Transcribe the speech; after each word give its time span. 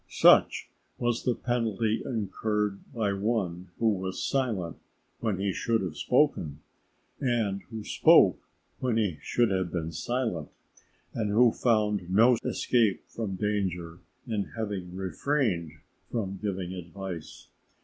Such 0.09 0.67
was 0.97 1.23
the 1.25 1.35
penalty 1.35 2.01
incurred 2.03 2.79
by 2.91 3.13
one 3.13 3.69
who 3.77 3.87
was 3.89 4.23
silent 4.23 4.77
when 5.19 5.37
he 5.37 5.53
should 5.53 5.81
have 5.83 5.95
spoken, 5.95 6.59
and 7.19 7.61
who 7.69 7.83
spoke 7.83 8.39
when 8.79 8.97
he 8.97 9.19
should 9.21 9.51
have 9.51 9.71
been 9.71 9.91
silent; 9.91 10.49
and 11.13 11.29
who 11.29 11.51
found 11.51 12.09
no 12.09 12.35
escape 12.43 13.03
from 13.09 13.35
danger 13.35 13.99
in 14.25 14.45
having 14.57 14.95
refrained 14.95 15.73
from 16.11 16.39
giving 16.41 16.73
advice. 16.73 17.49